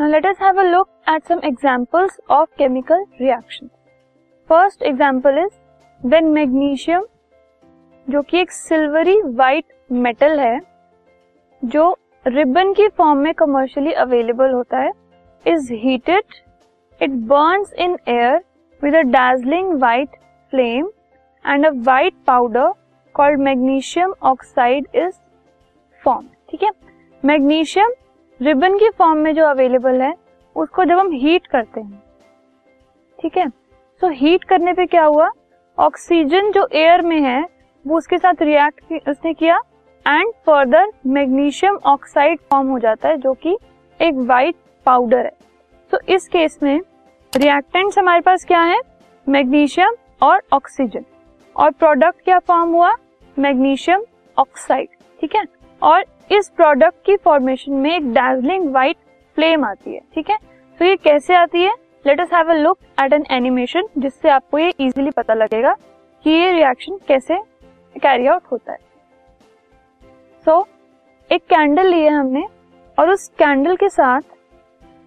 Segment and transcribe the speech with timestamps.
[0.00, 3.70] Now, let us have a look at some examples of chemical reactions.
[4.50, 5.50] First example is
[6.00, 7.02] when magnesium,
[8.06, 10.60] जो कि एक silvery white metal है,
[11.62, 11.84] जो
[12.26, 14.90] ribbon की form में commercially available होता है
[15.46, 16.40] is heated
[17.00, 18.42] it burns in air
[18.82, 20.16] with a dazzling white
[20.52, 20.90] flame
[21.44, 22.72] and a white powder
[23.14, 25.14] called magnesium oxide is
[26.04, 26.70] form ठीक है?
[27.24, 27.92] मैग्नीशियम
[28.40, 30.12] रिबन की फॉर्म में जो अवेलेबल है,
[30.56, 32.02] उसको जब हम हीट करते हैं,
[33.18, 33.48] ठीक है?
[34.02, 35.30] तो हीट करने पे क्या हुआ?
[35.78, 37.42] ऑक्सीजन जो एयर में है,
[37.84, 39.60] वो उसके साथ रिएक्ट उसने किया
[40.06, 43.56] and further magnesium oxide form हो जाता है, जो कि
[44.00, 44.54] एक वाइट
[44.86, 45.32] पाउडर है।
[45.92, 46.80] तो इस केस में
[47.32, 48.80] रिएक्टेंट्स हमारे पास क्या है?
[49.26, 51.04] मैग्नीशियम और ऑक्सीजन
[51.56, 52.94] और प्रोडक्ट क्या फॉर्म हुआ?
[53.36, 54.04] मैग्नीशियम
[54.36, 54.88] ऑक्साइड
[55.20, 55.44] ठीक है?
[55.82, 58.96] और इस प्रोडक्ट की फॉर्मेशन में एक डार्जलिंग व्हाइट
[59.36, 60.36] फ्लेम आती है ठीक है?
[60.80, 61.72] तो ये कैसे आती है?
[62.04, 65.72] Let us have a look at an animation जिससे आपको ये इजीली पता लगेगा
[66.24, 67.38] कि ये रिएक्शन कैसे
[67.96, 68.78] कैरी आउट होता है।
[70.46, 72.44] सो so, एक कैंडल लिया हमने
[72.98, 74.20] और उस कैंडल के साथ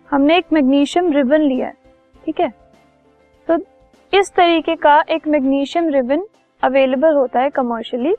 [0.09, 1.73] हमने एक मैग्नीशियम रिबन लिया है
[2.25, 2.49] ठीक है?
[3.47, 3.57] तो
[4.13, 6.27] इस तरीके का एक मैग्नीशियम रिबन
[6.63, 8.15] अवेलेबल होता है कमर्शियली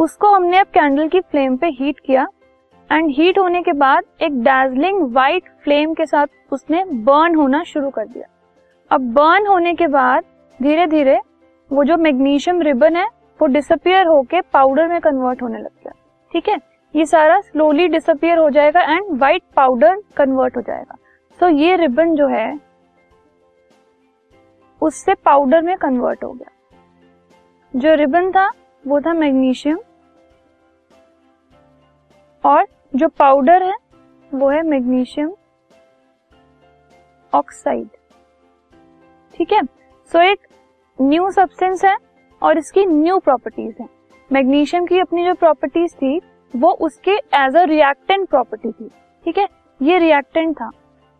[0.00, 2.26] उसको हमने अब कैंडल की फ्लेम पे हीट किया
[2.90, 7.90] एंड हीट होने के बाद एक डार्जलिंग व्हाइट फ्लेम के साथ उसने बर्न होना शुरू
[7.90, 8.26] कर दिया।
[8.90, 10.24] अब बर्न होने के बाद
[10.58, 11.18] धीरे धीरे
[11.70, 13.04] वो जो मैग्नीशियम रिबन है
[13.40, 15.92] वो डिसअपियर होके पाउडर में कन्वर्ट होने लग गया।
[16.32, 16.56] ठीक है?
[16.94, 20.96] ये सारा स्लोली डिसअपियर हो जाएगा एंड व्हाइट पाउडर कन्वर्ट हो जाएगा।
[21.40, 22.58] सो so, ये रिबन जो है
[24.82, 26.50] उससे पाउडर में कन्वर्ट हो गया।
[27.74, 28.50] जो रिबन था
[28.84, 29.78] वो था मैग्नीशियम
[32.44, 33.74] और जो पाउडर है,
[34.30, 35.32] वो है मैग्नीशियम
[37.32, 37.88] ऑक्साइड
[39.34, 39.62] ठीक है?
[40.12, 40.46] सो एक
[40.98, 41.96] न्यू सब्सटेंस है
[42.42, 43.86] और इसकी न्यू प्रॉपर्टीज़ है.
[44.30, 46.20] मैग्नीशियम की अपनी जो प्रॉपर्टीज़ थी,
[46.54, 48.90] वो उसके एज अ रिएक्टेंट प्रॉपर्टी थी.
[49.24, 49.46] ठीक है?
[49.80, 50.70] ये रिएक्टेंट था.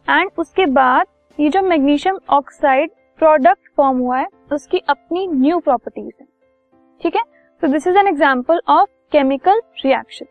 [0.09, 1.07] एंड उसके बाद
[1.39, 6.27] ये जो मैग्नीशियम ऑक्साइड प्रोडक्ट फॉर्म हुआ है, उसकी अपनी न्यू प्रॉपर्टीज़ है.
[7.01, 7.23] ठीक है?
[7.63, 10.27] तो this is an example of chemical reaction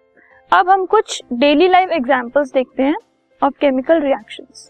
[0.49, 2.95] अब हम कुछ डेली लाइफ एग्जाम्पल्स देखते हैं
[3.41, 4.63] of chemical reactions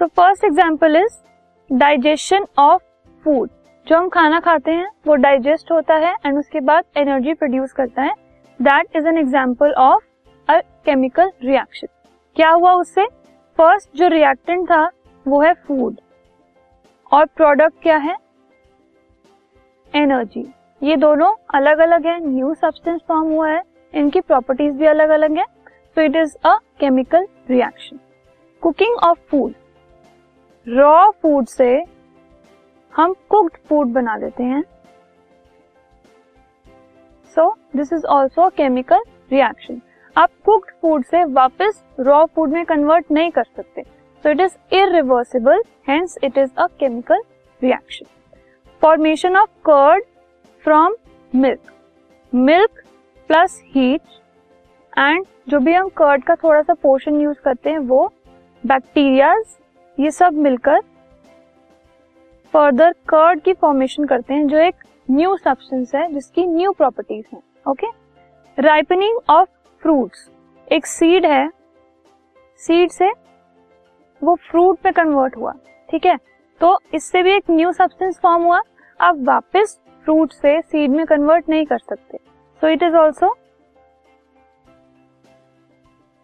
[0.00, 1.18] so first example is
[1.70, 2.82] digestion of
[3.24, 3.50] food
[3.86, 8.02] जो हम खाना खाते हैं, वो डाइजेस्ट होता है एंड उसके बाद एनर्जी प्रोड्यूस करता
[8.02, 8.14] है.
[8.60, 10.04] That is an example of
[10.48, 11.86] a chemical reaction
[12.36, 13.06] क्या हुआ उससे?
[13.58, 14.88] फ़र्स्ट जो रिएक्टेंट था,
[15.26, 16.00] वो है फ़ूड
[17.12, 18.16] और प्रोडक्ट क्या है?
[19.92, 20.46] एनर्जी
[20.82, 23.62] ये दोनों अलग अलग है। न्यू सब्सटेंस फॉर्म हुआ है।
[23.94, 25.44] इनकी प्रॉपर्टीज़ भी अलग अलग है।
[25.96, 27.98] तो it is a chemical reaction
[28.62, 29.54] cooking of food
[30.66, 31.72] raw food से
[32.92, 34.62] हम कुक्ड फ़ूड बना देते हैं।
[37.36, 39.80] So this is also chemical reaction
[40.16, 43.84] आप कुक्ड फ़ूड से वापस रॉ फ़ूड में कन्वर्ट नहीं कर सकते।
[44.24, 47.22] So it is irreversible hence it is a chemical
[47.60, 48.06] reaction
[48.82, 50.04] formation of curd
[50.64, 50.94] from
[51.32, 51.72] milk
[52.32, 52.82] milk
[53.30, 54.00] plus heat
[54.92, 58.12] and जो भी हम कर्ड का थोड़ा सा पोर्शन यूज़ करते हैं, वो
[58.64, 59.56] बैक्टीरियाज
[59.98, 60.80] ये सब मिलकर
[62.54, 64.74] फर्दर कर्ड की फॉर्मेशन करते हैं, जो एक
[65.10, 67.86] न्यू सब्सटेंस है, जिसकी न्यू प्रॉपर्टीज़ हैं ओके
[68.58, 69.48] राइपनिंग ऑफ़
[69.82, 70.28] फ्रूट्स
[70.68, 71.48] एक सीड है.
[72.60, 73.10] सीड से
[74.24, 75.52] वो फ्रूट पे कन्वर्ट हुआ,
[75.88, 76.16] ठीक है
[76.60, 78.60] तो इससे भी एक न्यू सब्सटेंस फॉर्म हुआ,
[79.00, 82.18] आप वापस फ्रूट से सीड में कन्वर्ट नहीं कर सकते
[82.62, 83.34] so it is also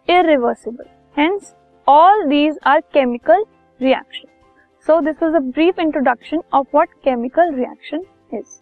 [0.07, 0.85] irreversible
[1.17, 1.55] hence
[1.87, 3.45] all these are chemical
[3.79, 4.27] reaction.
[4.87, 8.61] So this was a brief introduction of what chemical reaction is.